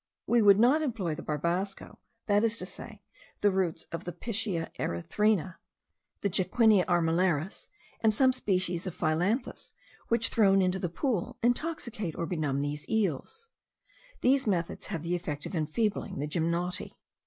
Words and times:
We 0.25 0.41
would 0.41 0.59
not 0.59 0.81
employ 0.81 1.13
the 1.13 1.21
barbasco, 1.21 1.99
that 2.25 2.43
is 2.43 2.57
to 2.57 2.65
say, 2.65 3.03
the 3.41 3.51
roots 3.51 3.85
of 3.91 4.03
the 4.03 4.11
Piscidea 4.11 4.71
erithyrna, 4.79 5.57
the 6.21 6.29
Jacquinia 6.31 6.85
armillaris, 6.87 7.67
and 8.01 8.11
some 8.11 8.33
species 8.33 8.87
of 8.87 8.97
phyllanthus, 8.97 9.73
which 10.07 10.29
thrown 10.29 10.59
into 10.59 10.79
the 10.79 10.89
pool, 10.89 11.37
intoxicate 11.43 12.15
or 12.15 12.25
benumb 12.25 12.61
the 12.61 12.83
eels. 12.89 13.49
These 14.21 14.47
methods 14.47 14.87
have 14.87 15.03
the 15.03 15.15
effect 15.15 15.45
of 15.45 15.53
enfeebling 15.55 16.17
the 16.17 16.27
gymnoti. 16.27 16.93